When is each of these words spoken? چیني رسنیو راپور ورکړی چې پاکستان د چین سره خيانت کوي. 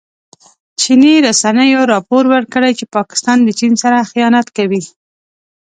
چیني 0.81 1.13
رسنیو 1.27 1.89
راپور 1.93 2.23
ورکړی 2.33 2.71
چې 2.79 2.85
پاکستان 2.95 3.37
د 3.43 3.49
چین 3.59 3.73
سره 3.83 4.07
خيانت 4.11 4.47
کوي. 4.57 4.83